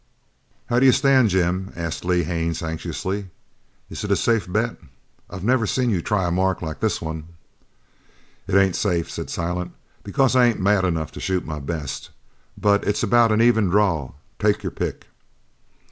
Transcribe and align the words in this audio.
"How 0.65 0.79
do 0.79 0.87
you 0.87 0.91
stand, 0.93 1.29
Jim?" 1.29 1.73
asked 1.75 2.03
Lee 2.03 2.23
Haines 2.23 2.63
anxiously. 2.63 3.27
"Is 3.87 4.03
it 4.03 4.09
a 4.09 4.15
safe 4.15 4.51
bet? 4.51 4.77
I've 5.29 5.43
never 5.43 5.67
seen 5.67 5.91
you 5.91 6.01
try 6.01 6.27
a 6.27 6.31
mark 6.31 6.63
like 6.63 6.79
this 6.79 7.03
one!" 7.03 7.27
"It 8.47 8.55
ain't 8.55 8.75
safe," 8.75 9.11
said 9.11 9.29
Silent, 9.29 9.73
"because 10.03 10.35
I 10.35 10.45
ain't 10.47 10.59
mad 10.59 10.85
enough 10.85 11.11
to 11.11 11.19
shoot 11.19 11.45
my 11.45 11.59
best, 11.59 12.09
but 12.57 12.83
it's 12.83 13.03
about 13.03 13.31
an 13.31 13.43
even 13.43 13.67
draw. 13.69 14.13
Take 14.39 14.63
your 14.63 14.71
pick." 14.71 15.05